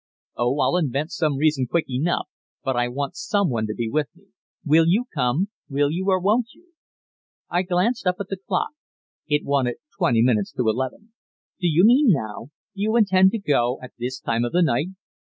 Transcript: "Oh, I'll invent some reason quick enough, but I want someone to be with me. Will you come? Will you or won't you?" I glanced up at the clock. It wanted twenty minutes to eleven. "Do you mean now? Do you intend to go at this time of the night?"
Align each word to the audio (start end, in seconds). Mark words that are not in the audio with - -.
"Oh, 0.35 0.59
I'll 0.61 0.77
invent 0.77 1.11
some 1.11 1.35
reason 1.37 1.67
quick 1.67 1.85
enough, 1.87 2.27
but 2.63 2.75
I 2.75 2.87
want 2.87 3.15
someone 3.15 3.67
to 3.67 3.75
be 3.75 3.87
with 3.87 4.07
me. 4.15 4.29
Will 4.65 4.85
you 4.87 5.05
come? 5.13 5.49
Will 5.69 5.91
you 5.91 6.07
or 6.09 6.19
won't 6.19 6.47
you?" 6.55 6.71
I 7.51 7.61
glanced 7.61 8.07
up 8.07 8.15
at 8.19 8.29
the 8.29 8.37
clock. 8.37 8.71
It 9.27 9.45
wanted 9.45 9.75
twenty 9.95 10.23
minutes 10.23 10.53
to 10.53 10.67
eleven. 10.67 11.13
"Do 11.59 11.67
you 11.67 11.85
mean 11.85 12.07
now? 12.09 12.45
Do 12.73 12.81
you 12.81 12.95
intend 12.95 13.29
to 13.33 13.37
go 13.39 13.77
at 13.83 13.91
this 13.99 14.19
time 14.19 14.43
of 14.43 14.53
the 14.53 14.63
night?" 14.63 14.87